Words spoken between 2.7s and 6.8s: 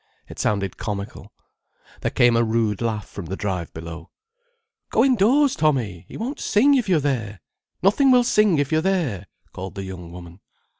laugh from the drive below. "Go indoors, Tommy! He won't sing